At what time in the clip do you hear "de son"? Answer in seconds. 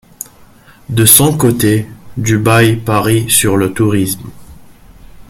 0.89-1.37